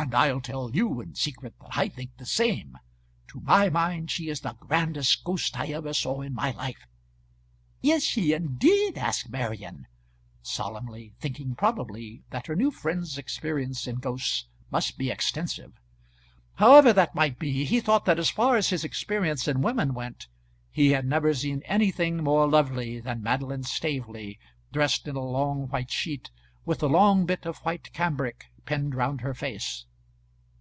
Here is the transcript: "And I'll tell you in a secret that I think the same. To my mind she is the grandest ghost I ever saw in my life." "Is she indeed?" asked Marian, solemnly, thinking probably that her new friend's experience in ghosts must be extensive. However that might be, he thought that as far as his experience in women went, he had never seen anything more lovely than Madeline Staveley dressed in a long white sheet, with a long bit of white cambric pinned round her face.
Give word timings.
"And 0.00 0.14
I'll 0.14 0.40
tell 0.40 0.70
you 0.70 1.00
in 1.00 1.10
a 1.10 1.16
secret 1.16 1.54
that 1.58 1.70
I 1.76 1.88
think 1.88 2.18
the 2.18 2.24
same. 2.24 2.78
To 3.32 3.40
my 3.40 3.68
mind 3.68 4.12
she 4.12 4.28
is 4.28 4.42
the 4.42 4.52
grandest 4.52 5.24
ghost 5.24 5.58
I 5.58 5.66
ever 5.72 5.92
saw 5.92 6.20
in 6.20 6.34
my 6.34 6.52
life." 6.52 6.86
"Is 7.82 8.04
she 8.04 8.32
indeed?" 8.32 8.96
asked 8.96 9.28
Marian, 9.28 9.88
solemnly, 10.40 11.14
thinking 11.18 11.56
probably 11.56 12.22
that 12.30 12.46
her 12.46 12.54
new 12.54 12.70
friend's 12.70 13.18
experience 13.18 13.88
in 13.88 13.96
ghosts 13.96 14.46
must 14.70 14.98
be 14.98 15.10
extensive. 15.10 15.72
However 16.54 16.92
that 16.92 17.16
might 17.16 17.40
be, 17.40 17.64
he 17.64 17.80
thought 17.80 18.04
that 18.04 18.20
as 18.20 18.30
far 18.30 18.54
as 18.56 18.68
his 18.68 18.84
experience 18.84 19.48
in 19.48 19.62
women 19.62 19.94
went, 19.94 20.28
he 20.70 20.90
had 20.92 21.06
never 21.06 21.34
seen 21.34 21.60
anything 21.64 22.22
more 22.22 22.48
lovely 22.48 23.00
than 23.00 23.20
Madeline 23.20 23.64
Staveley 23.64 24.38
dressed 24.72 25.08
in 25.08 25.16
a 25.16 25.26
long 25.26 25.66
white 25.66 25.90
sheet, 25.90 26.30
with 26.64 26.84
a 26.84 26.88
long 26.88 27.26
bit 27.26 27.44
of 27.44 27.58
white 27.64 27.92
cambric 27.92 28.44
pinned 28.64 28.94
round 28.94 29.22
her 29.22 29.34
face. 29.34 29.86